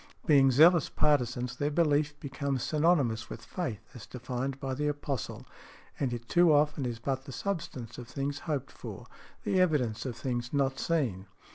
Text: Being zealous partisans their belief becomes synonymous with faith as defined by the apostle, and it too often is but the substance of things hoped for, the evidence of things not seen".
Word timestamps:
Being 0.25 0.49
zealous 0.49 0.89
partisans 0.89 1.55
their 1.57 1.69
belief 1.69 2.19
becomes 2.19 2.63
synonymous 2.63 3.29
with 3.29 3.45
faith 3.45 3.81
as 3.93 4.07
defined 4.07 4.59
by 4.59 4.73
the 4.73 4.87
apostle, 4.87 5.45
and 5.99 6.11
it 6.11 6.27
too 6.27 6.51
often 6.51 6.87
is 6.87 6.97
but 6.97 7.25
the 7.25 7.31
substance 7.31 7.99
of 7.99 8.07
things 8.07 8.39
hoped 8.49 8.71
for, 8.71 9.05
the 9.43 9.59
evidence 9.61 10.03
of 10.07 10.15
things 10.17 10.53
not 10.53 10.79
seen". 10.79 11.27